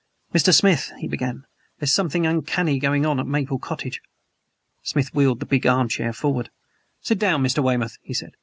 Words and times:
"Mr. 0.33 0.51
Smith," 0.51 0.91
he 0.97 1.07
began, 1.07 1.45
"there's 1.77 1.93
something 1.93 2.25
uncanny 2.25 2.79
going 2.79 3.05
on 3.05 3.19
at 3.19 3.27
Maple 3.27 3.59
Cottage." 3.59 4.01
Smith 4.81 5.13
wheeled 5.13 5.39
the 5.39 5.45
big 5.45 5.67
arm 5.67 5.87
chair 5.87 6.11
forward. 6.11 6.49
"Sit 7.01 7.19
down, 7.19 7.43
Mr. 7.43 7.61
Weymouth," 7.63 7.99
he 8.01 8.15
said. 8.15 8.31